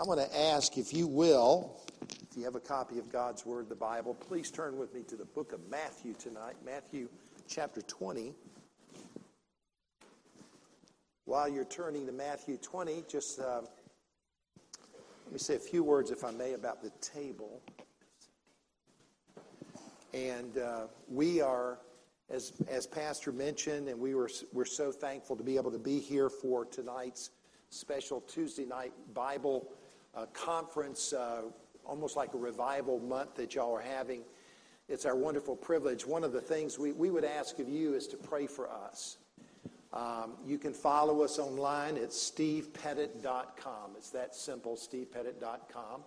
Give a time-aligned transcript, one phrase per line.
[0.00, 1.76] I'm going to ask if you will,
[2.30, 5.16] if you have a copy of God's Word, the Bible, please turn with me to
[5.16, 7.08] the book of Matthew tonight, Matthew
[7.48, 8.32] chapter 20.
[11.24, 13.62] While you're turning to Matthew 20, just uh,
[15.24, 17.60] let me say a few words, if I may, about the table.
[20.14, 21.80] And uh, we are,
[22.30, 25.98] as, as Pastor mentioned, and we were, we're so thankful to be able to be
[25.98, 27.30] here for tonight's
[27.70, 29.68] special Tuesday night Bible
[30.14, 31.42] uh, conference, uh,
[31.84, 34.22] almost like a revival month that y'all are having.
[34.88, 36.06] It's our wonderful privilege.
[36.06, 39.18] One of the things we, we would ask of you is to pray for us.
[39.92, 43.92] Um, you can follow us online at stevepettit.com.
[43.96, 46.02] It's that simple, stevepettit.com.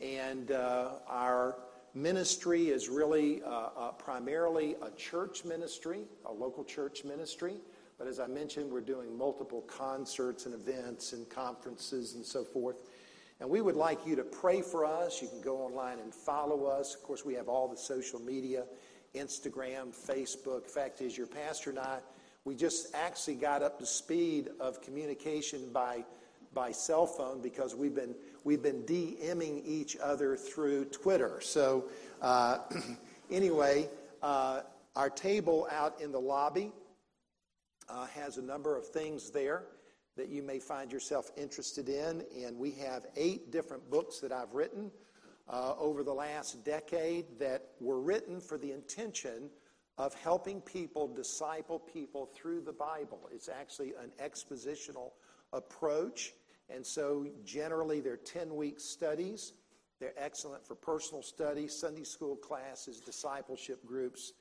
[0.00, 1.56] And uh, our
[1.94, 7.54] ministry is really uh, uh, primarily a church ministry, a local church ministry.
[7.98, 12.76] But as I mentioned, we're doing multiple concerts and events and conferences and so forth.
[13.40, 15.20] And we would like you to pray for us.
[15.20, 16.94] You can go online and follow us.
[16.94, 18.64] Of course, we have all the social media
[19.14, 20.68] Instagram, Facebook.
[20.68, 21.98] Fact is, your pastor and I,
[22.44, 26.04] we just actually got up to speed of communication by,
[26.54, 31.40] by cell phone because we've been, we've been DMing each other through Twitter.
[31.40, 31.86] So,
[32.22, 32.58] uh,
[33.30, 33.88] anyway,
[34.22, 34.62] uh,
[34.94, 36.72] our table out in the lobby
[37.88, 39.64] uh, has a number of things there
[40.16, 42.24] that you may find yourself interested in.
[42.44, 44.90] And we have eight different books that I've written
[45.48, 49.50] uh, over the last decade that were written for the intention
[49.98, 53.28] of helping people disciple people through the Bible.
[53.32, 55.12] It's actually an expositional
[55.52, 56.34] approach.
[56.68, 59.52] And so generally, they're 10 week studies.
[60.00, 64.32] They're excellent for personal study, Sunday school classes, discipleship groups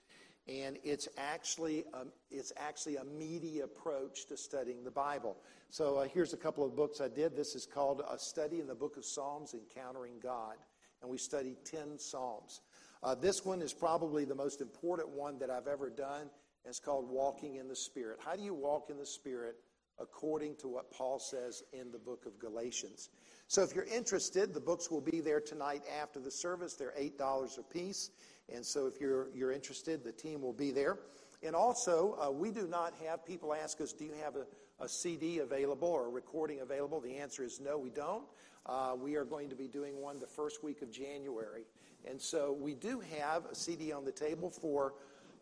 [0.47, 5.37] and it's actually a, it's actually a meaty approach to studying the Bible.
[5.69, 7.35] So uh, here's a couple of books I did.
[7.35, 10.55] This is called A Study in the Book of Psalms, Encountering God,
[11.01, 12.61] and we studied ten Psalms.
[13.01, 16.29] Uh, this one is probably the most important one that I've ever done.
[16.63, 18.19] It's called Walking in the Spirit.
[18.23, 19.55] How do you walk in the Spirit
[19.99, 23.09] according to what Paul says in the book of Galatians?
[23.47, 26.73] So if you're interested, the books will be there tonight after the service.
[26.73, 28.09] They're $8 a piece.
[28.53, 30.99] And so if you're, you're interested, the team will be there.
[31.43, 34.87] And also, uh, we do not have people ask us, do you have a, a,
[34.87, 36.99] CD available or a recording available?
[36.99, 38.23] The answer is no, we don't.
[38.65, 41.65] Uh, we are going to be doing one the first week of January.
[42.07, 44.93] And so we do have a CD on the table for,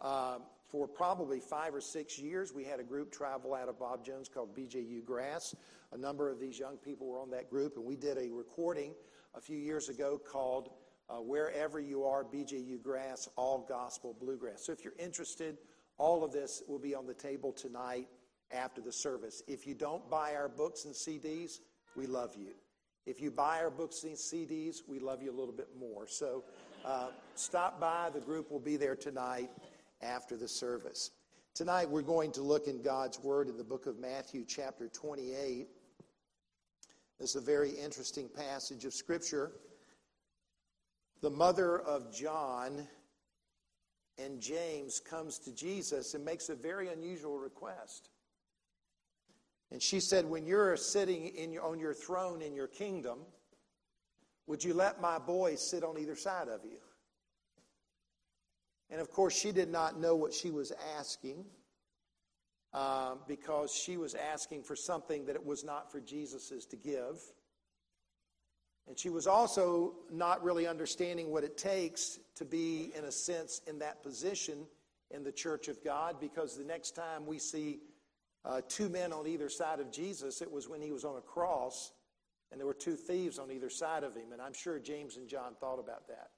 [0.02, 2.54] uh, for probably five or six years.
[2.54, 5.56] We had a group travel out of Bob Jones called BJU Grass.
[5.94, 8.94] A number of these young people were on that group, and we did a recording
[9.36, 10.70] a few years ago called
[11.10, 14.66] uh, wherever you are, BJU Grass, All Gospel Bluegrass.
[14.66, 15.58] So if you're interested,
[15.98, 18.08] all of this will be on the table tonight
[18.52, 19.44] after the service.
[19.48, 21.60] If you don't buy our books and CDs,
[21.96, 22.54] we love you.
[23.06, 26.08] If you buy our books and CDs, we love you a little bit more.
[26.08, 26.44] So
[26.86, 28.10] uh, stop by.
[28.14, 29.50] The group will be there tonight
[30.02, 31.12] after the service.
[31.54, 35.68] Tonight, we're going to look in God's Word in the book of Matthew, chapter 28.
[37.20, 39.52] This is a very interesting passage of Scripture
[41.24, 42.86] the mother of John
[44.18, 48.10] and James comes to Jesus and makes a very unusual request.
[49.72, 53.20] And she said, When you're sitting your, on your throne in your kingdom,
[54.48, 56.80] would you let my boys sit on either side of you?
[58.90, 61.46] And of course, she did not know what she was asking
[62.74, 67.22] uh, because she was asking for something that it was not for Jesus's to give.
[68.88, 73.62] And she was also not really understanding what it takes to be, in a sense,
[73.68, 74.66] in that position
[75.12, 77.80] in the church of God, because the next time we see
[78.46, 81.22] uh, two men on either side of Jesus, it was when he was on a
[81.22, 81.92] cross,
[82.52, 84.32] and there were two thieves on either side of him.
[84.34, 86.32] And I'm sure James and John thought about that.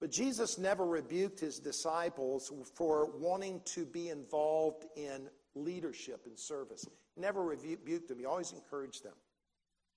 [0.00, 6.86] But Jesus never rebuked his disciples for wanting to be involved in leadership and service.
[7.16, 9.14] Never rebuked them, he always encouraged them.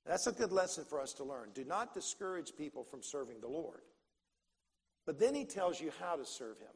[0.05, 1.49] That's a good lesson for us to learn.
[1.53, 3.81] Do not discourage people from serving the Lord.
[5.05, 6.67] But then he tells you how to serve him.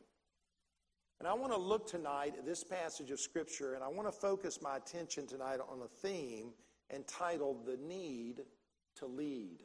[1.20, 4.12] And I want to look tonight at this passage of Scripture, and I want to
[4.12, 6.52] focus my attention tonight on a theme
[6.94, 8.42] entitled The Need
[8.98, 9.60] to Lead.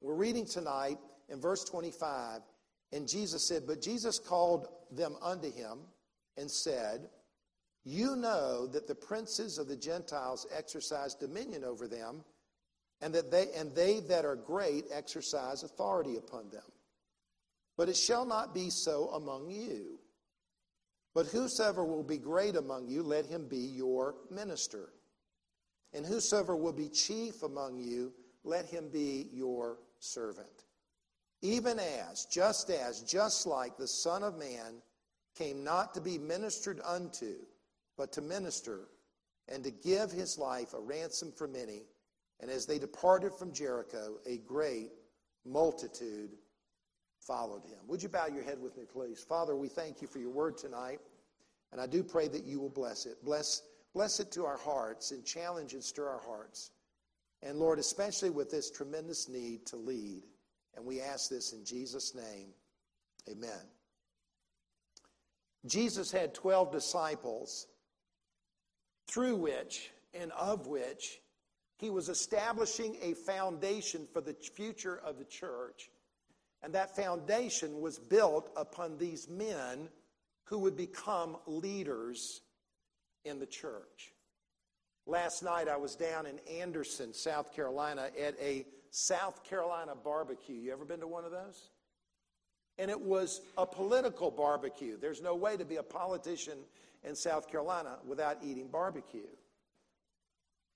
[0.00, 2.40] We're reading tonight in verse 25,
[2.92, 5.78] and Jesus said, But Jesus called them unto him
[6.36, 7.08] and said,
[7.84, 12.24] You know that the princes of the Gentiles exercise dominion over them
[13.02, 16.62] and that they and they that are great exercise authority upon them.
[17.76, 19.98] But it shall not be so among you.
[21.14, 24.94] But whosoever will be great among you, let him be your minister.
[25.92, 28.14] And whosoever will be chief among you,
[28.44, 30.64] let him be your servant.
[31.42, 34.80] Even as, just as, just like the Son of Man
[35.36, 37.34] came not to be ministered unto,
[37.98, 38.88] but to minister
[39.48, 41.82] and to give his life a ransom for many.
[42.42, 44.90] And as they departed from Jericho, a great
[45.46, 46.30] multitude
[47.20, 47.78] followed him.
[47.86, 49.24] Would you bow your head with me, please?
[49.26, 50.98] Father, we thank you for your word tonight.
[51.70, 53.24] And I do pray that you will bless it.
[53.24, 53.62] Bless,
[53.94, 56.72] bless it to our hearts and challenge and stir our hearts.
[57.42, 60.24] And Lord, especially with this tremendous need to lead.
[60.76, 62.48] And we ask this in Jesus' name.
[63.30, 63.68] Amen.
[65.66, 67.68] Jesus had 12 disciples
[69.06, 71.20] through which and of which
[71.82, 75.90] he was establishing a foundation for the future of the church.
[76.62, 79.88] And that foundation was built upon these men
[80.44, 82.42] who would become leaders
[83.24, 84.12] in the church.
[85.08, 90.54] Last night I was down in Anderson, South Carolina, at a South Carolina barbecue.
[90.54, 91.70] You ever been to one of those?
[92.78, 94.96] And it was a political barbecue.
[94.96, 96.58] There's no way to be a politician
[97.02, 99.26] in South Carolina without eating barbecue.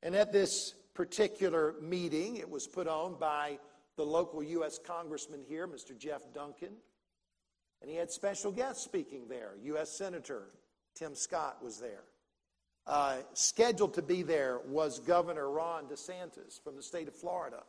[0.02, 3.58] And at this particular meeting, it was put on by
[3.96, 4.80] the local U.S.
[4.84, 5.96] Congressman here, Mr.
[5.96, 6.72] Jeff Duncan.
[7.82, 9.52] And he had special guests speaking there.
[9.62, 9.90] U.S.
[9.90, 10.48] Senator
[10.94, 12.04] Tim Scott was there.
[12.86, 17.62] Uh, scheduled to be there was Governor Ron DeSantis from the state of Florida.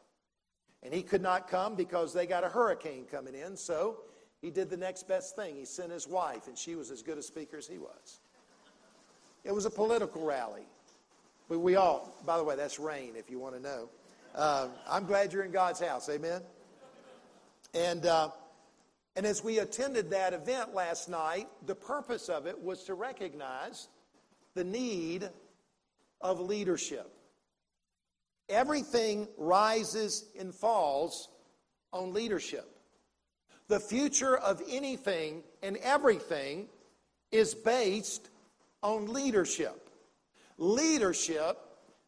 [0.81, 3.97] And he could not come because they got a hurricane coming in, so
[4.41, 5.56] he did the next best thing.
[5.56, 8.19] He sent his wife, and she was as good a speaker as he was.
[9.44, 10.68] It was a political rally.
[11.49, 13.89] But we all, by the way, that's rain if you want to know.
[14.35, 16.09] Uh, I'm glad you're in God's house.
[16.09, 16.41] Amen.
[17.73, 18.29] And, uh,
[19.15, 23.88] and as we attended that event last night, the purpose of it was to recognize
[24.55, 25.29] the need
[26.21, 27.09] of leadership.
[28.49, 31.29] Everything rises and falls
[31.94, 32.69] on leadership.
[33.67, 36.67] The future of anything and everything
[37.31, 38.29] is based
[38.81, 39.87] on leadership.
[40.57, 41.57] Leadership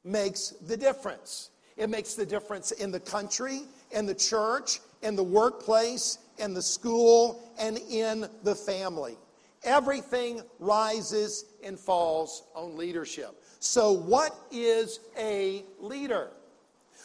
[0.04, 1.52] makes the difference.
[1.78, 3.62] It makes the difference in the country,
[3.92, 9.18] in the church, in the workplace, in the school, and in the family.
[9.64, 13.44] Everything rises and falls on leadership.
[13.60, 16.30] So, what is a leader?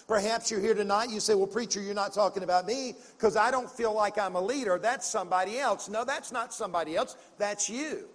[0.07, 3.51] Perhaps you're here tonight, you say, Well, preacher, you're not talking about me because I
[3.51, 4.79] don't feel like I'm a leader.
[4.79, 5.89] That's somebody else.
[5.89, 7.17] No, that's not somebody else.
[7.39, 8.09] That's you.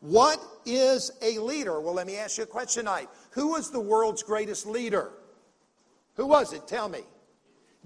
[0.00, 1.80] What is a leader?
[1.80, 3.08] Well, let me ask you a question tonight.
[3.32, 5.10] Who was the world's greatest leader?
[6.16, 6.66] Who was it?
[6.66, 7.00] Tell me.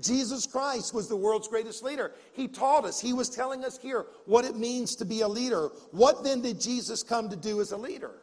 [0.01, 2.13] Jesus Christ was the world's greatest leader.
[2.33, 5.71] He taught us, He was telling us here what it means to be a leader.
[5.93, 8.23] What then did Jesus come to do as a leader?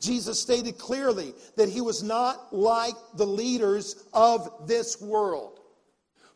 [0.00, 5.60] Jesus stated clearly that he was not like the leaders of this world.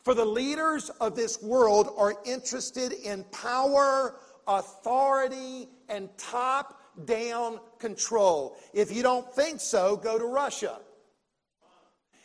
[0.03, 4.15] For the leaders of this world are interested in power,
[4.47, 8.57] authority, and top down control.
[8.73, 10.79] If you don't think so, go to Russia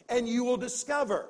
[0.08, 1.28] and you will discover.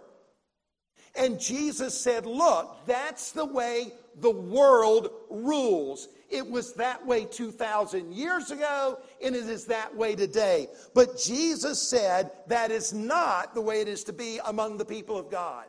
[1.16, 6.08] And Jesus said, Look, that's the way the world rules.
[6.28, 10.68] It was that way 2,000 years ago, and it is that way today.
[10.92, 15.16] But Jesus said that is not the way it is to be among the people
[15.16, 15.66] of God.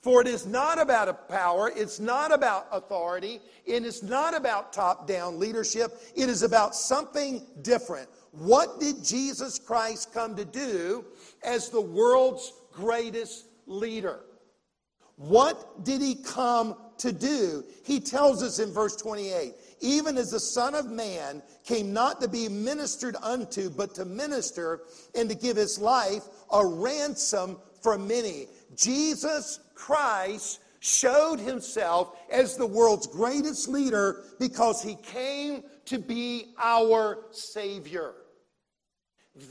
[0.00, 4.72] For it is not about a power, it's not about authority, it is not about
[4.72, 8.08] top down leadership, it is about something different.
[8.30, 11.04] What did Jesus Christ come to do
[11.42, 14.20] as the world's greatest leader?
[15.16, 17.64] What did he come to do?
[17.84, 22.28] He tells us in verse 28 even as the Son of Man came not to
[22.28, 24.80] be ministered unto, but to minister
[25.14, 28.48] and to give his life a ransom for many.
[28.74, 37.18] Jesus Christ showed himself as the world's greatest leader because he came to be our
[37.30, 38.14] Savior.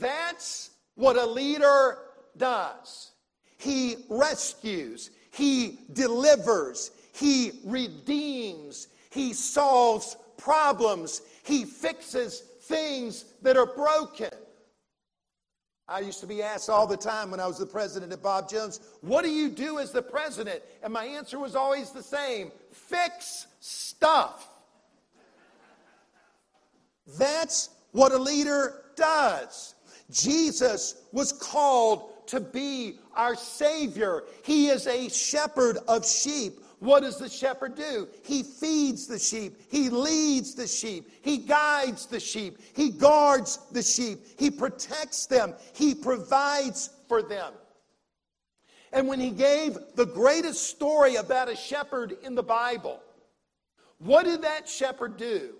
[0.00, 1.98] That's what a leader
[2.36, 3.12] does.
[3.58, 14.30] He rescues, he delivers, he redeems, he solves problems, he fixes things that are broken.
[15.88, 18.48] I used to be asked all the time when I was the president at Bob
[18.48, 20.62] Jones, What do you do as the president?
[20.82, 24.48] And my answer was always the same fix stuff.
[27.18, 29.74] That's what a leader does.
[30.10, 34.24] Jesus was called to be our Savior.
[34.44, 36.60] He is a shepherd of sheep.
[36.80, 38.08] What does the shepherd do?
[38.22, 39.60] He feeds the sheep.
[39.68, 41.10] He leads the sheep.
[41.22, 42.58] He guides the sheep.
[42.74, 44.20] He guards the sheep.
[44.38, 45.54] He protects them.
[45.72, 47.52] He provides for them.
[48.92, 53.02] And when he gave the greatest story about a shepherd in the Bible,
[53.98, 55.54] what did that shepherd do?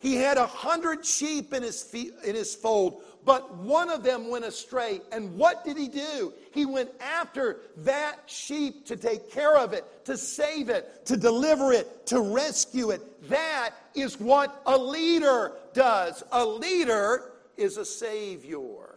[0.00, 4.46] He had a hundred sheep in his, in his fold, but one of them went
[4.46, 5.02] astray.
[5.12, 6.32] And what did he do?
[6.50, 11.74] He went after that sheep to take care of it, to save it, to deliver
[11.74, 13.28] it, to rescue it.
[13.28, 16.24] That is what a leader does.
[16.32, 18.96] A leader is a savior.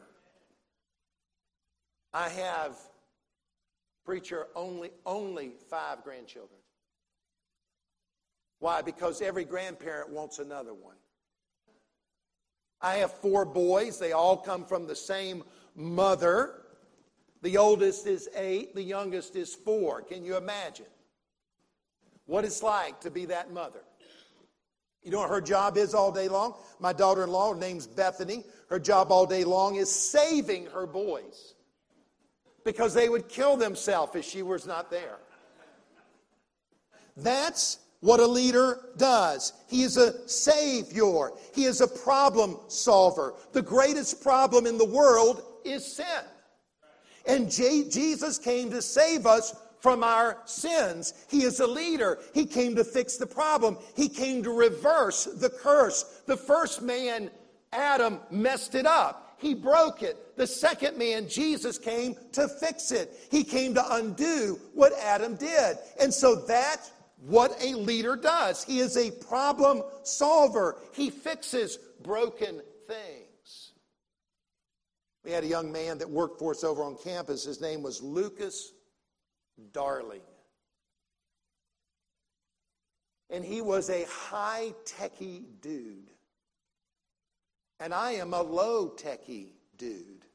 [2.14, 2.78] I have,
[4.06, 6.62] preacher, only, only five grandchildren.
[8.60, 8.82] Why?
[8.82, 10.96] Because every grandparent wants another one.
[12.82, 14.00] I have four boys.
[14.00, 15.44] They all come from the same
[15.76, 16.62] mother.
[17.42, 20.02] The oldest is eight, the youngest is four.
[20.02, 20.86] Can you imagine
[22.26, 23.82] what it's like to be that mother?
[25.04, 26.54] You know what her job is all day long?
[26.80, 30.86] My daughter in law, her name's Bethany, her job all day long is saving her
[30.86, 31.56] boys
[32.64, 35.18] because they would kill themselves if she was not there.
[37.18, 39.54] That's what a leader does.
[39.68, 41.30] He is a savior.
[41.54, 43.36] He is a problem solver.
[43.54, 46.06] The greatest problem in the world is sin.
[47.28, 51.14] And J- Jesus came to save us from our sins.
[51.30, 52.20] He is a leader.
[52.34, 53.78] He came to fix the problem.
[53.96, 56.22] He came to reverse the curse.
[56.26, 57.30] The first man,
[57.72, 59.36] Adam, messed it up.
[59.38, 60.38] He broke it.
[60.38, 63.28] The second man, Jesus, came to fix it.
[63.30, 65.78] He came to undo what Adam did.
[66.00, 66.90] And so that
[67.22, 68.64] what a leader does.
[68.64, 73.72] He is a problem solver, he fixes broken things.
[75.24, 77.44] We had a young man that worked for us over on campus.
[77.44, 78.72] His name was Lucas
[79.72, 80.22] Darling.
[83.30, 86.10] And he was a high techie dude.
[87.80, 90.26] And I am a low techie dude.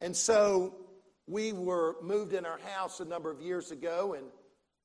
[0.00, 0.74] And so
[1.26, 4.26] we were moved in our house a number of years ago, and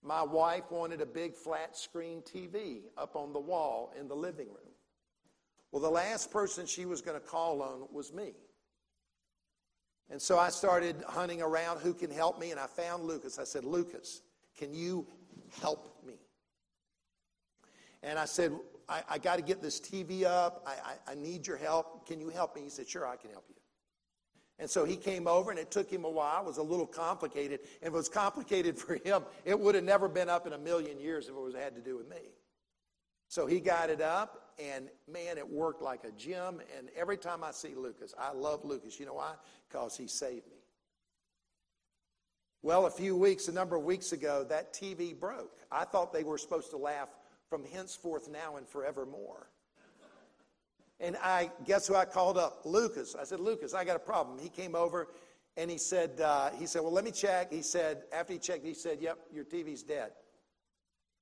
[0.04, 4.48] my wife wanted a big flat screen TV up on the wall in the living
[4.48, 4.74] room.
[5.72, 8.34] Well, the last person she was going to call on was me.
[10.10, 13.40] And so I started hunting around who can help me, and I found Lucas.
[13.40, 14.22] I said, Lucas,
[14.58, 15.06] can you
[15.60, 16.16] help me?
[18.04, 18.54] And I said,
[18.88, 20.64] I, I got to get this TV up.
[20.66, 22.08] I, I, I need your help.
[22.08, 22.62] Can you help me?
[22.62, 23.57] He said, Sure, I can help you.
[24.60, 26.42] And so he came over, and it took him a while.
[26.42, 27.60] It was a little complicated.
[27.84, 31.26] And was complicated for him, it would have never been up in a million years
[31.26, 32.34] if it was had to do with me.
[33.30, 36.62] So he got it up, and man, it worked like a gem.
[36.78, 39.00] And every time I see Lucas, I love Lucas.
[39.00, 39.34] You know why?
[39.70, 40.58] Because he saved me.
[42.64, 45.52] Well, a few weeks, a number of weeks ago, that TV broke.
[45.72, 47.10] I thought they were supposed to laugh
[47.50, 49.50] from henceforth now and forevermore.
[51.00, 52.62] And I guess who I called up?
[52.66, 53.16] Lucas.
[53.16, 54.40] I said, Lucas, I got a problem.
[54.40, 55.10] He came over
[55.56, 57.52] and he said, uh, he said, well, let me check.
[57.52, 60.12] He said, after he checked, he said, yep, your TV's dead.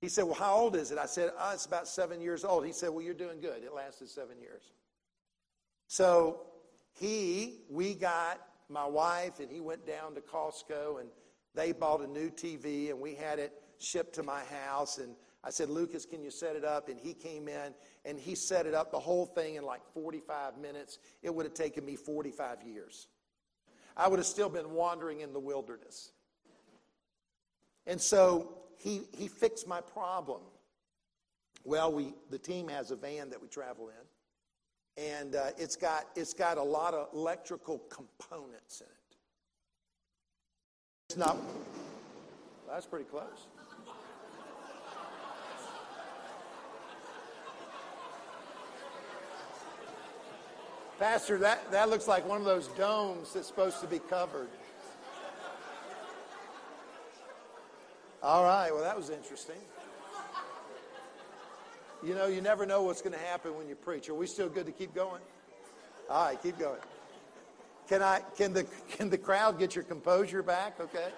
[0.02, 0.98] He said, well, how old is it?
[0.98, 2.66] I said, oh, it's about seven years old.
[2.66, 3.64] He said, well, you're doing good.
[3.64, 4.64] It lasted seven years.
[5.88, 6.42] So
[6.94, 11.10] he, we got my wife, and he went down to Costco, and
[11.54, 15.16] they bought a new TV, and we had it shipped to my house, and
[15.46, 16.90] I said, Lucas, can you set it up?
[16.90, 17.74] And he came in
[18.04, 20.98] and he set it up, the whole thing in like 45 minutes.
[21.22, 23.08] It would have taken me 45 years.
[23.96, 26.12] I would have still been wandering in the wilderness.
[27.86, 30.42] And so he, he fixed my problem.
[31.64, 36.06] Well, we, the team has a van that we travel in, and uh, it's, got,
[36.16, 39.18] it's got a lot of electrical components in it.
[41.10, 41.38] It's not,
[42.68, 43.48] that's pretty close.
[51.00, 54.48] Pastor, that, that looks like one of those domes that's supposed to be covered.
[58.24, 59.58] All right, well, that was interesting.
[62.02, 64.10] You know, you never know what's going to happen when you preach.
[64.10, 65.22] Are we still good to keep going?
[66.10, 66.80] All right, keep going.
[67.88, 68.22] Can I?
[68.38, 70.80] Can the can the crowd get your composure back?
[70.80, 71.10] Okay.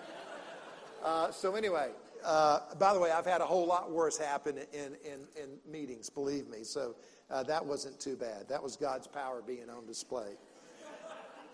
[1.03, 1.89] Uh, so anyway,
[2.23, 6.09] uh, by the way, I've had a whole lot worse happen in in, in meetings.
[6.09, 6.63] Believe me.
[6.63, 6.95] So
[7.29, 8.47] uh, that wasn't too bad.
[8.49, 10.35] That was God's power being on display.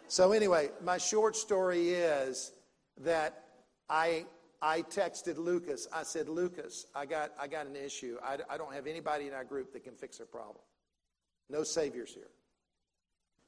[0.08, 2.52] So, anyway, my short story is
[3.02, 3.46] that
[3.90, 4.26] I,
[4.62, 5.88] I texted Lucas.
[5.92, 8.18] I said, Lucas, I got, I got an issue.
[8.24, 10.64] I, I don't have anybody in our group that can fix their problem.
[11.50, 12.30] No saviors here.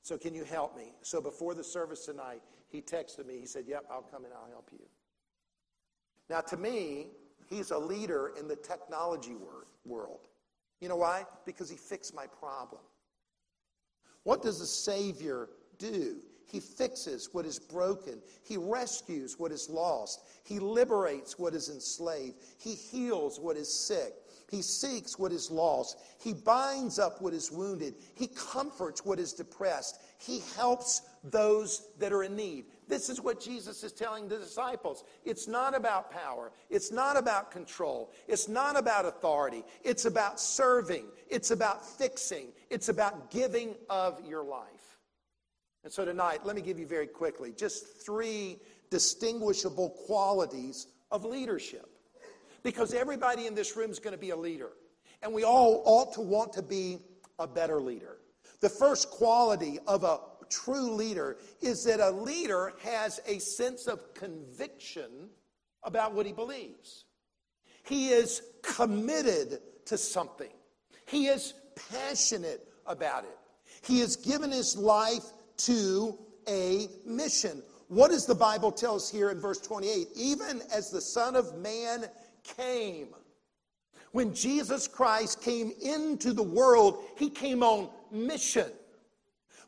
[0.01, 0.93] So, can you help me?
[1.01, 3.37] So, before the service tonight, he texted me.
[3.39, 4.85] He said, Yep, I'll come and I'll help you.
[6.29, 7.07] Now, to me,
[7.47, 9.35] he's a leader in the technology
[9.85, 10.27] world.
[10.81, 11.25] You know why?
[11.45, 12.81] Because he fixed my problem.
[14.23, 16.17] What does a Savior do?
[16.47, 18.21] He fixes what is broken.
[18.43, 20.21] He rescues what is lost.
[20.43, 22.35] He liberates what is enslaved.
[22.59, 24.13] He heals what is sick.
[24.49, 25.97] He seeks what is lost.
[26.19, 27.95] He binds up what is wounded.
[28.13, 29.99] He comforts what is depressed.
[30.19, 32.65] He helps those that are in need.
[32.87, 35.03] This is what Jesus is telling the disciples.
[35.23, 36.51] It's not about power.
[36.69, 38.11] It's not about control.
[38.27, 39.63] It's not about authority.
[39.83, 41.05] It's about serving.
[41.29, 42.49] It's about fixing.
[42.69, 44.99] It's about giving of your life.
[45.83, 51.89] And so tonight, let me give you very quickly just three distinguishable qualities of leadership.
[52.63, 54.71] Because everybody in this room is going to be a leader.
[55.21, 56.99] And we all ought to want to be
[57.37, 58.17] a better leader.
[58.61, 64.13] The first quality of a true leader is that a leader has a sense of
[64.13, 65.29] conviction
[65.83, 67.05] about what he believes.
[67.83, 70.51] He is committed to something,
[71.05, 71.53] he is
[71.91, 73.37] passionate about it.
[73.83, 75.25] He has given his life
[75.57, 77.61] to a mission.
[77.87, 80.07] What does the Bible tell us here in verse 28?
[80.15, 82.05] Even as the Son of Man
[82.43, 83.09] came.
[84.11, 88.71] When Jesus Christ came into the world, he came on mission.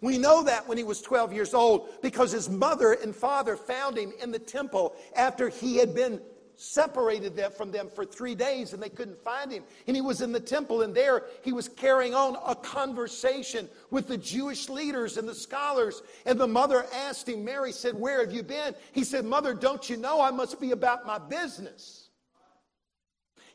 [0.01, 3.97] We know that when he was 12 years old because his mother and father found
[3.97, 6.21] him in the temple after he had been
[6.57, 9.63] separated them from them for three days and they couldn't find him.
[9.85, 14.07] And he was in the temple, and there he was carrying on a conversation with
[14.07, 16.01] the Jewish leaders and the scholars.
[16.25, 18.75] And the mother asked him, Mary said, Where have you been?
[18.91, 22.09] He said, Mother, don't you know I must be about my business?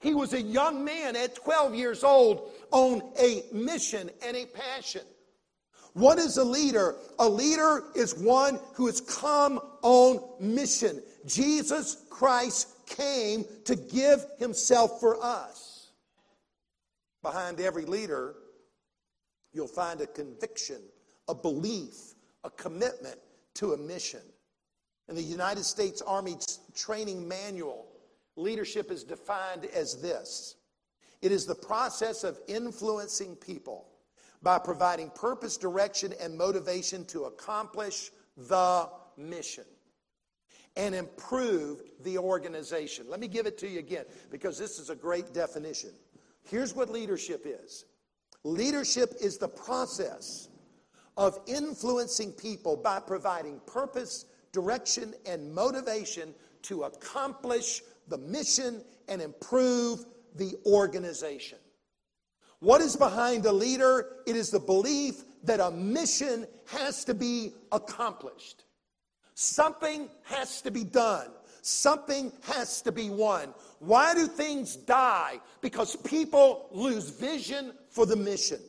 [0.01, 5.03] He was a young man at 12 years old on a mission and a passion.
[5.95, 6.97] What is a leader?
[7.19, 11.03] A leader is one who has come on mission.
[11.27, 15.91] Jesus Christ came to give himself for us.
[17.23, 18.35] Behind every leader,
[19.53, 20.81] you'll find a conviction,
[21.29, 23.19] a belief, a commitment
[23.55, 24.23] to a mission.
[25.09, 26.37] In the United States Army
[26.75, 27.87] Training Manual,
[28.37, 30.57] leadership is defined as this
[31.21, 33.87] it is the process of influencing people
[34.43, 39.65] by providing purpose, direction, and motivation to accomplish the mission
[40.77, 43.07] and improve the organization.
[43.09, 45.91] Let me give it to you again because this is a great definition.
[46.45, 47.85] Here's what leadership is
[48.45, 50.49] leadership is the process
[51.17, 60.07] of influencing people by providing purpose, direction, and motivation to accomplish the mission and improve
[60.37, 61.59] the organization.
[62.63, 64.19] What is behind a leader?
[64.25, 68.63] It is the belief that a mission has to be accomplished.
[69.35, 71.27] Something has to be done.
[71.63, 73.53] Something has to be won.
[73.81, 75.41] Why do things die?
[75.61, 78.61] Because people lose vision for the mission.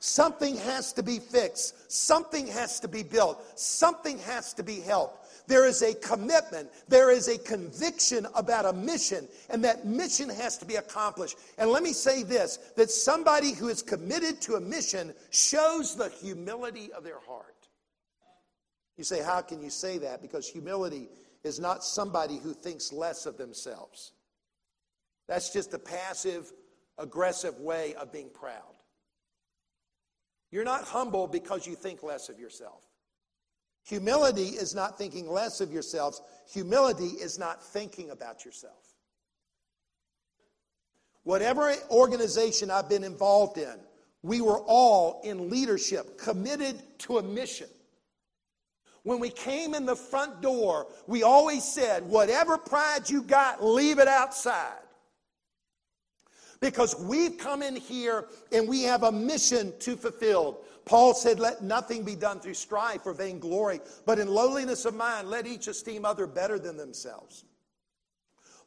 [0.00, 1.92] Something has to be fixed.
[1.92, 3.56] Something has to be built.
[3.56, 5.17] Something has to be helped.
[5.48, 10.58] There is a commitment, there is a conviction about a mission, and that mission has
[10.58, 11.38] to be accomplished.
[11.56, 16.10] And let me say this that somebody who is committed to a mission shows the
[16.10, 17.66] humility of their heart.
[18.98, 20.20] You say, How can you say that?
[20.20, 21.08] Because humility
[21.42, 24.12] is not somebody who thinks less of themselves.
[25.28, 26.52] That's just a passive,
[26.98, 28.74] aggressive way of being proud.
[30.50, 32.87] You're not humble because you think less of yourself.
[33.88, 36.20] Humility is not thinking less of yourselves.
[36.52, 38.94] Humility is not thinking about yourself.
[41.22, 43.76] Whatever organization I've been involved in,
[44.22, 47.68] we were all in leadership, committed to a mission.
[49.04, 53.98] When we came in the front door, we always said, whatever pride you got, leave
[53.98, 54.82] it outside.
[56.60, 60.60] Because we've come in here and we have a mission to fulfill.
[60.84, 65.28] Paul said, Let nothing be done through strife or vainglory, but in lowliness of mind,
[65.28, 67.44] let each esteem other better than themselves.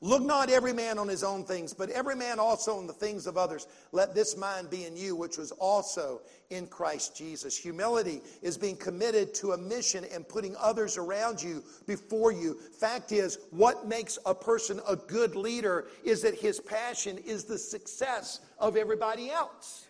[0.04, 3.28] Look not every man on his own things, but every man also on the things
[3.28, 3.68] of others.
[3.92, 7.56] Let this mind be in you, which was also in Christ Jesus.
[7.56, 12.56] Humility is being committed to a mission and putting others around you before you.
[12.80, 17.60] Fact is, what makes a person a good leader is that his passion is the
[17.60, 19.88] success of everybody else.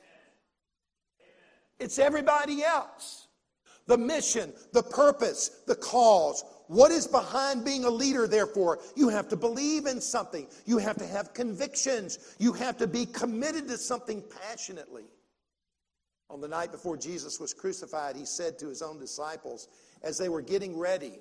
[1.79, 3.27] It's everybody else.
[3.87, 6.43] The mission, the purpose, the cause.
[6.71, 8.79] What is behind being a leader, therefore?
[8.95, 10.47] You have to believe in something.
[10.65, 12.33] You have to have convictions.
[12.39, 15.03] You have to be committed to something passionately.
[16.29, 19.67] On the night before Jesus was crucified, he said to his own disciples,
[20.01, 21.19] as they were getting ready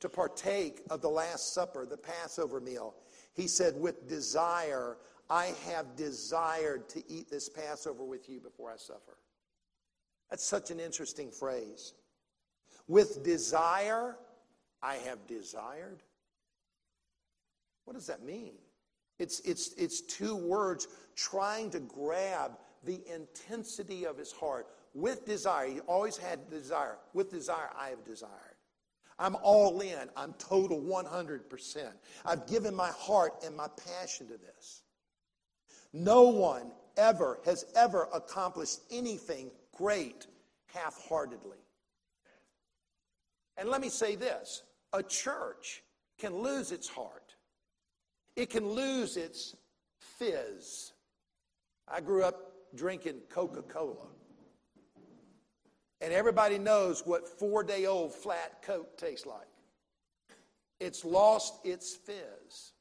[0.00, 2.94] to partake of the Last Supper, the Passover meal,
[3.34, 4.96] he said, With desire,
[5.28, 9.18] I have desired to eat this Passover with you before I suffer.
[10.30, 11.92] That's such an interesting phrase.
[12.86, 14.16] With desire,
[14.82, 16.02] I have desired.
[17.84, 18.52] What does that mean?
[19.18, 20.86] It's, it's, it's two words
[21.16, 22.52] trying to grab
[22.84, 24.68] the intensity of his heart.
[24.94, 26.98] With desire, he always had desire.
[27.14, 28.32] With desire, I have desired.
[29.18, 30.08] I'm all in.
[30.16, 31.88] I'm total 100%.
[32.24, 34.82] I've given my heart and my passion to this.
[35.92, 40.26] No one ever has ever accomplished anything great
[40.66, 41.58] half heartedly.
[43.56, 45.82] And let me say this a church
[46.18, 47.34] can lose its heart,
[48.36, 49.56] it can lose its
[49.98, 50.92] fizz.
[51.90, 54.08] I grew up drinking Coca Cola.
[56.00, 59.48] And everybody knows what four day old flat Coke tastes like.
[60.80, 62.72] It's lost its fizz.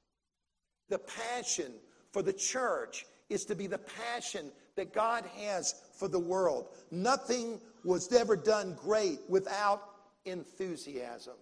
[0.89, 1.73] The passion
[2.11, 6.67] for the church is to be the passion that God has for the world.
[6.91, 9.89] Nothing was ever done great without
[10.25, 11.33] enthusiasm.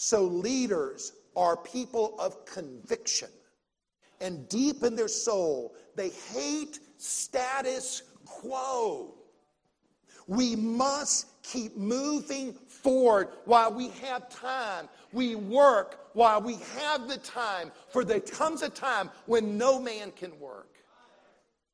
[0.00, 3.30] So, leaders are people of conviction.
[4.20, 9.16] And deep in their soul, they hate status quo.
[10.28, 14.88] We must keep moving forward while we have time.
[15.12, 20.12] We work while we have the time, for there comes a time when no man
[20.12, 20.76] can work.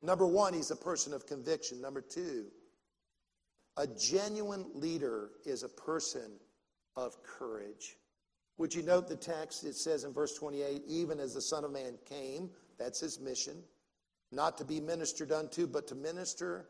[0.01, 1.79] Number one, he's a person of conviction.
[1.79, 2.47] Number two,
[3.77, 6.41] a genuine leader is a person
[6.97, 7.97] of courage.
[8.59, 9.65] Would you note the text?
[9.65, 13.63] It says in verse 28 even as the Son of Man came, that's his mission,
[14.33, 16.67] not to be ministered unto, but to minister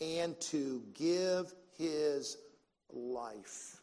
[0.00, 2.38] and to give his
[2.90, 3.80] life.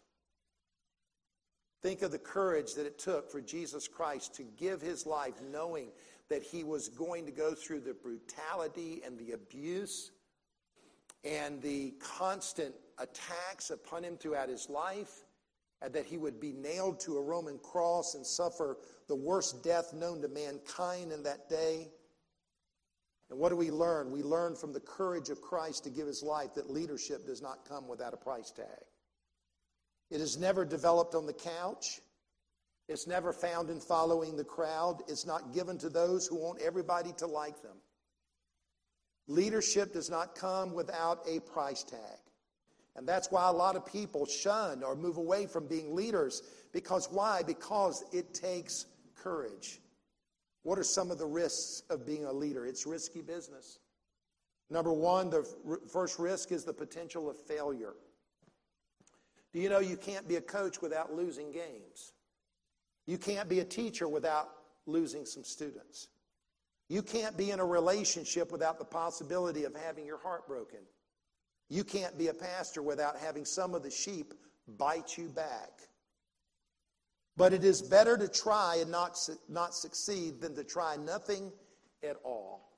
[1.82, 5.90] Think of the courage that it took for Jesus Christ to give his life, knowing
[6.30, 10.12] that he was going to go through the brutality and the abuse
[11.24, 15.26] and the constant attacks upon him throughout his life,
[15.84, 18.78] and that he would be nailed to a Roman cross and suffer
[19.10, 21.90] the worst death known to mankind in that day.
[23.30, 24.10] And what do we learn?
[24.10, 27.68] We learn from the courage of Christ to give his life that leadership does not
[27.68, 28.66] come without a price tag.
[30.10, 32.00] It is never developed on the couch.
[32.88, 35.02] It's never found in following the crowd.
[35.10, 37.78] It's not given to those who want everybody to like them.
[39.28, 42.23] Leadership does not come without a price tag.
[42.96, 46.44] And that's why a lot of people shun or move away from being leaders.
[46.72, 47.42] Because why?
[47.42, 49.80] Because it takes courage.
[50.62, 52.66] What are some of the risks of being a leader?
[52.66, 53.80] It's risky business.
[54.70, 55.44] Number one, the
[55.92, 57.94] first risk is the potential of failure.
[59.54, 62.14] Do you know you can't be a coach without losing games?
[63.06, 64.50] You can't be a teacher without
[64.86, 66.08] losing some students.
[66.90, 70.80] You can't be in a relationship without the possibility of having your heart broken.
[71.70, 74.34] You can't be a pastor without having some of the sheep
[74.78, 75.72] bite you back.
[77.36, 79.18] But it is better to try and not,
[79.50, 81.52] not succeed than to try nothing
[82.08, 82.70] at all.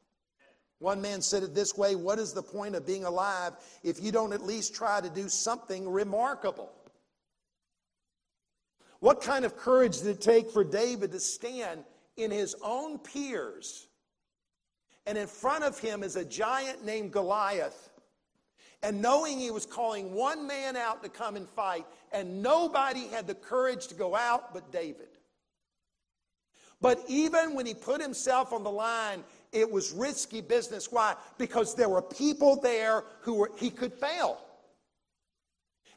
[0.80, 4.12] One man said it this way What is the point of being alive if you
[4.12, 6.71] don't at least try to do something remarkable?
[9.00, 11.84] What kind of courage did it take for David to stand
[12.17, 13.88] in his own peers?
[15.06, 17.89] And in front of him is a giant named Goliath
[18.86, 23.26] and knowing he was calling one man out to come and fight, and nobody had
[23.26, 25.08] the courage to go out but David.
[26.82, 30.91] But even when he put himself on the line, it was risky business.
[30.91, 31.15] Why?
[31.39, 34.38] Because there were people there who were, he could fail.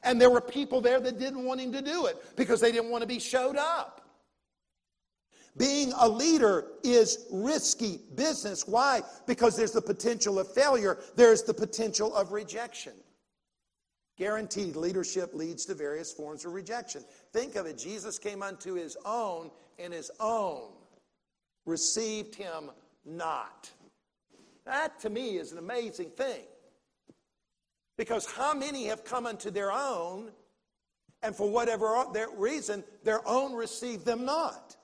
[0.02, 2.90] And there were people there that didn't want him to do it because they didn't
[2.90, 3.97] want to be showed up.
[5.58, 8.66] Being a leader is risky business.
[8.66, 9.02] Why?
[9.26, 12.92] Because there's the potential of failure, there's the potential of rejection.
[14.16, 17.04] Guaranteed, leadership leads to various forms of rejection.
[17.32, 20.70] Think of it Jesus came unto his own, and his own
[21.66, 22.70] received him
[23.04, 23.70] not.
[24.64, 26.42] That to me is an amazing thing.
[27.96, 30.30] Because how many have come unto their own,
[31.22, 32.04] and for whatever
[32.36, 34.76] reason, their own received them not?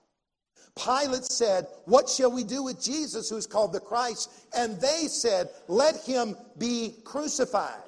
[0.76, 4.30] Pilate said, What shall we do with Jesus, who's called the Christ?
[4.56, 7.82] And they said, Let him be crucified.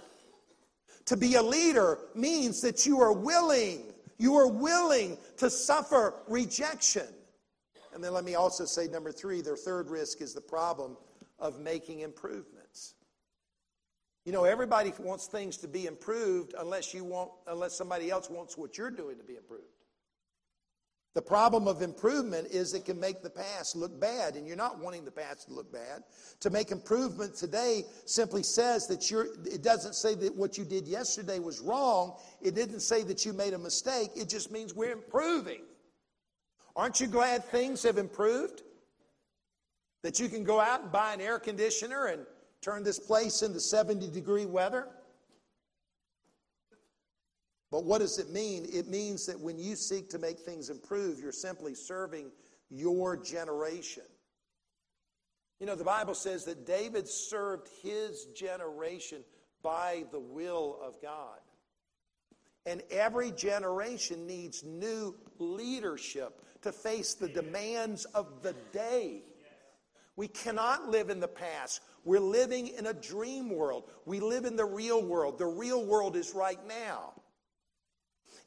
[1.06, 3.82] To be a leader means that you are willing,
[4.18, 7.06] you are willing to suffer rejection.
[7.94, 10.96] And then let me also say, number three, their third risk is the problem
[11.38, 12.94] of making improvements.
[14.24, 18.58] You know, everybody wants things to be improved unless you want, unless somebody else wants
[18.58, 19.75] what you're doing to be improved.
[21.16, 24.78] The problem of improvement is it can make the past look bad, and you're not
[24.78, 26.02] wanting the past to look bad.
[26.40, 30.86] To make improvement today simply says that you're, it doesn't say that what you did
[30.86, 32.18] yesterday was wrong.
[32.42, 34.10] It didn't say that you made a mistake.
[34.14, 35.62] It just means we're improving.
[36.76, 38.62] Aren't you glad things have improved?
[40.02, 42.26] That you can go out and buy an air conditioner and
[42.60, 44.86] turn this place into 70 degree weather?
[47.76, 48.66] But what does it mean?
[48.72, 52.30] It means that when you seek to make things improve, you're simply serving
[52.70, 54.04] your generation.
[55.60, 59.24] You know, the Bible says that David served his generation
[59.62, 61.38] by the will of God.
[62.64, 69.20] And every generation needs new leadership to face the demands of the day.
[70.16, 71.82] We cannot live in the past.
[72.06, 73.84] We're living in a dream world.
[74.06, 75.36] We live in the real world.
[75.36, 77.12] The real world is right now.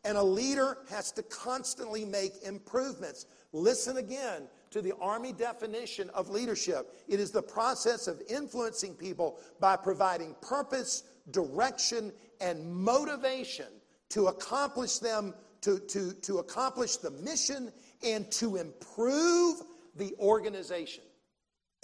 [0.06, 3.26] And a leader has to constantly make improvements.
[3.52, 9.40] Listen again to the Army definition of leadership it is the process of influencing people
[9.60, 13.68] by providing purpose, direction, and motivation
[14.10, 17.72] to accomplish them, to, to, to accomplish the mission
[18.04, 19.62] and to improve
[19.96, 21.04] the organization.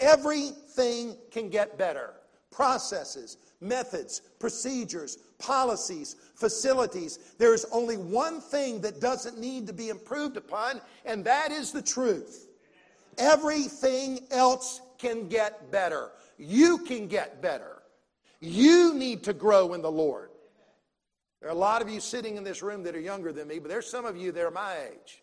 [0.00, 2.14] Everything can get better.
[2.50, 7.18] Processes, methods, procedures, policies, facilities.
[7.38, 11.72] There is only one thing that doesn't need to be improved upon, and that is
[11.72, 12.48] the truth.
[13.18, 16.10] Everything else can get better.
[16.38, 17.82] You can get better.
[18.40, 20.30] You need to grow in the Lord.
[21.40, 23.58] There are a lot of you sitting in this room that are younger than me,
[23.58, 25.22] but there's some of you that are my age.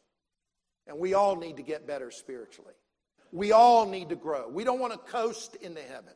[0.88, 2.73] And we all need to get better spiritually.
[3.32, 4.47] We all need to grow.
[4.47, 6.13] We don't want to coast into heaven.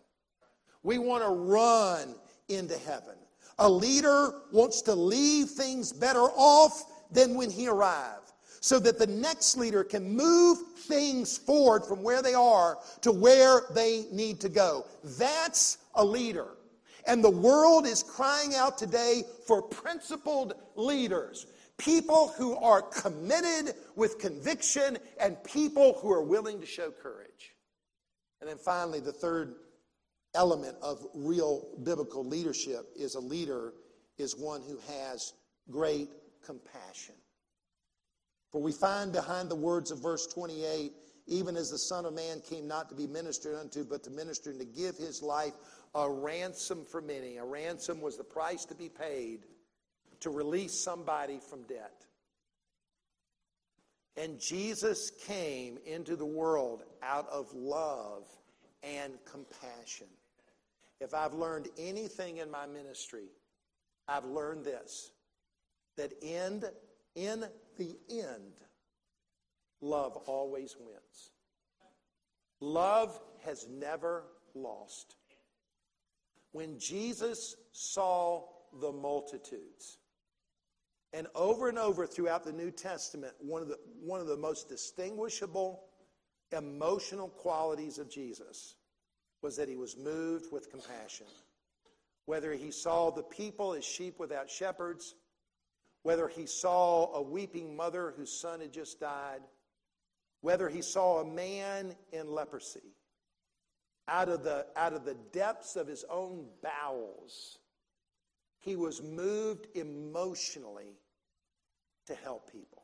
[0.83, 2.15] We want to run
[2.47, 3.16] into heaven.
[3.59, 9.07] A leader wants to leave things better off than when he arrived so that the
[9.07, 14.49] next leader can move things forward from where they are to where they need to
[14.49, 14.85] go.
[15.17, 16.49] That's a leader.
[17.05, 21.47] And the world is crying out today for principled leaders.
[21.77, 27.55] People who are committed with conviction and people who are willing to show courage.
[28.41, 29.55] And then finally, the third
[30.37, 33.73] element of real biblical leadership is a leader
[34.17, 35.33] is one who has
[35.69, 36.09] great
[36.45, 37.15] compassion.
[38.51, 40.93] For we find behind the words of verse 28
[41.27, 44.49] even as the Son of Man came not to be ministered unto, but to minister
[44.49, 45.53] and to give his life
[45.93, 47.37] a ransom for many.
[47.37, 49.41] A ransom was the price to be paid
[50.21, 52.05] to release somebody from debt.
[54.15, 58.25] And Jesus came into the world out of love
[58.81, 60.07] and compassion.
[60.99, 63.27] If I've learned anything in my ministry,
[64.07, 65.11] I've learned this
[65.97, 66.63] that in,
[67.15, 67.45] in
[67.77, 68.53] the end,
[69.81, 71.31] love always wins.
[72.59, 75.17] Love has never lost.
[76.51, 78.45] When Jesus saw
[78.79, 79.99] the multitudes,
[81.13, 84.69] and over and over throughout the New Testament, one of the, one of the most
[84.69, 85.83] distinguishable
[86.51, 88.76] emotional qualities of Jesus
[89.41, 91.27] was that he was moved with compassion.
[92.25, 95.15] Whether he saw the people as sheep without shepherds,
[96.03, 99.41] whether he saw a weeping mother whose son had just died,
[100.41, 102.95] whether he saw a man in leprosy,
[104.07, 107.59] out of the, out of the depths of his own bowels,
[108.59, 110.97] he was moved emotionally
[112.05, 112.83] to help people.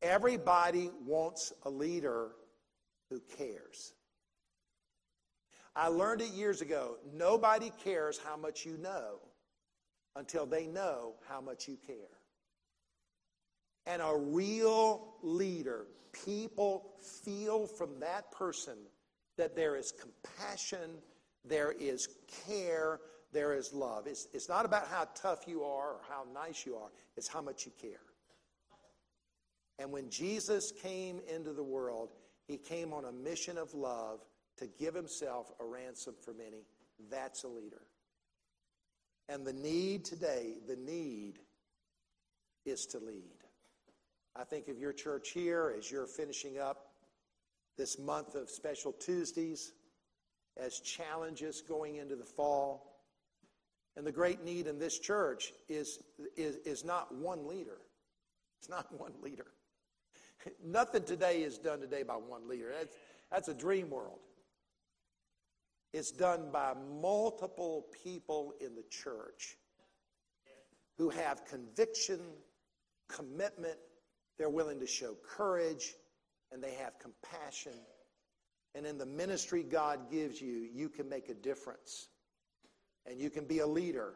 [0.00, 2.30] Everybody wants a leader
[3.10, 3.92] who cares.
[5.78, 6.96] I learned it years ago.
[7.14, 9.20] Nobody cares how much you know
[10.16, 11.94] until they know how much you care.
[13.86, 15.86] And a real leader,
[16.24, 18.74] people feel from that person
[19.36, 20.98] that there is compassion,
[21.44, 22.08] there is
[22.44, 22.98] care,
[23.32, 24.08] there is love.
[24.08, 27.40] It's, it's not about how tough you are or how nice you are, it's how
[27.40, 28.00] much you care.
[29.78, 32.08] And when Jesus came into the world,
[32.48, 34.18] he came on a mission of love
[34.58, 36.66] to give himself a ransom for many.
[37.10, 37.82] That's a leader.
[39.28, 41.38] And the need today, the need
[42.64, 43.38] is to lead.
[44.34, 46.92] I think of your church here as you're finishing up
[47.76, 49.72] this month of special Tuesdays,
[50.56, 53.00] as challenges going into the fall.
[53.96, 56.00] And the great need in this church is,
[56.36, 57.78] is, is not one leader.
[58.60, 59.46] It's not one leader.
[60.64, 62.72] Nothing today is done today by one leader.
[62.76, 62.96] That's,
[63.30, 64.18] that's a dream world.
[65.92, 69.56] It's done by multiple people in the church
[70.98, 72.20] who have conviction,
[73.08, 73.76] commitment,
[74.36, 75.94] they're willing to show courage,
[76.52, 77.72] and they have compassion.
[78.74, 82.08] And in the ministry God gives you, you can make a difference.
[83.06, 84.14] And you can be a leader.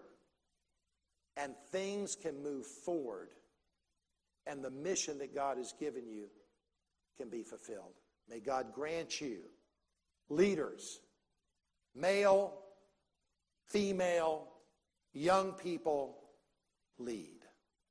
[1.37, 3.29] And things can move forward.
[4.47, 6.27] And the mission that God has given you
[7.17, 7.95] can be fulfilled.
[8.29, 9.39] May God grant you
[10.29, 11.01] leaders,
[11.95, 12.53] male,
[13.67, 14.49] female,
[15.13, 16.19] young people,
[16.99, 17.42] lead.